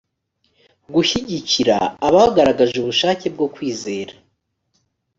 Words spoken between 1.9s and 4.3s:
abagaragaje ubushake bwo kwizera